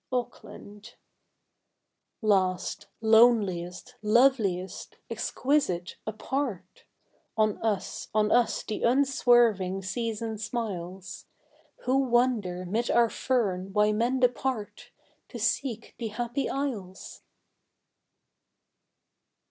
Auckland. 0.11 0.95
Last, 2.23 2.87
loneliest, 3.01 3.97
loveliest, 4.01 4.97
exquisite, 5.11 5.95
apart 6.07 6.85
On 7.37 7.59
us, 7.59 8.07
on 8.11 8.31
us 8.31 8.63
the 8.63 8.81
unswerving 8.81 9.83
season 9.83 10.39
smiles, 10.39 11.27
Who 11.83 11.97
wonder 11.99 12.65
'mid 12.65 12.89
our 12.89 13.11
fern 13.11 13.73
why 13.73 13.91
men 13.91 14.19
depart 14.19 14.89
To 15.29 15.37
seek 15.37 15.93
the 15.99 16.07
Happy 16.07 16.49
Isles! 16.49 17.21